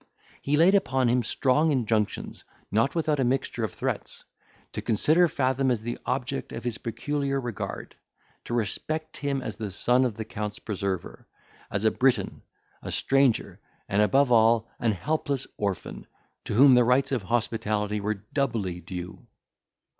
[0.41, 4.23] He laid upon him strong injunctions, not without a mixture of threats,
[4.73, 7.95] to consider Fathom as the object of his peculiar regard;
[8.45, 11.27] to respect him as the son of the Count's preserver,
[11.69, 12.41] as a Briton,
[12.81, 16.07] a stranger, and, above all, an helpless orphan,
[16.45, 19.27] to whom the rights of hospitality were doubly due.